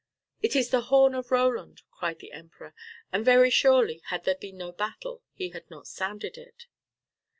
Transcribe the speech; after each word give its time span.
"It 0.41 0.55
is 0.55 0.71
the 0.71 0.81
horn 0.81 1.13
of 1.13 1.29
Roland," 1.29 1.83
cried 1.91 2.17
the 2.17 2.31
Emperor, 2.31 2.73
"and 3.13 3.23
very 3.23 3.51
surely 3.51 4.01
had 4.05 4.23
there 4.23 4.33
been 4.33 4.57
no 4.57 4.71
battle, 4.71 5.21
he 5.31 5.49
had 5.49 5.69
not 5.69 5.85
sounded 5.85 6.37
it." 6.39 6.65